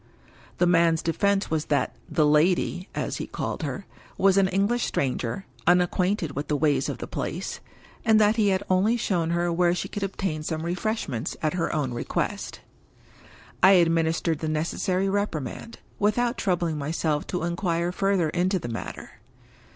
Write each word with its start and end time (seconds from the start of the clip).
The 0.57 0.65
man's 0.65 1.03
defense 1.03 1.51
was 1.51 1.65
that 1.65 1.95
"the 2.09 2.25
lady" 2.25 2.89
(as 2.95 3.17
he 3.17 3.27
called 3.27 3.61
her) 3.61 3.85
was 4.17 4.35
an 4.35 4.47
English 4.47 4.83
stranger, 4.83 5.45
unacquainted 5.67 6.35
with 6.35 6.47
the 6.47 6.55
ways 6.57 6.89
of 6.89 6.97
the 6.97 7.05
place, 7.05 7.59
and 8.03 8.19
that 8.19 8.35
he 8.35 8.47
had 8.47 8.63
only 8.67 8.97
shown 8.97 9.29
her 9.29 9.53
where 9.53 9.75
she 9.75 9.87
could 9.87 10.01
obtain 10.01 10.41
some 10.41 10.63
refreshments 10.63 11.37
at 11.43 11.53
her 11.53 11.71
own 11.71 11.93
request. 11.93 12.61
I 13.61 13.73
administered 13.73 14.39
the 14.39 14.49
necessary 14.49 15.07
reprimand, 15.07 15.77
without 15.99 16.35
troubling 16.35 16.79
myself 16.79 17.27
to 17.27 17.43
inquire 17.43 17.91
further 17.91 18.29
into 18.29 18.57
the 18.57 18.69
matter. 18.69 19.19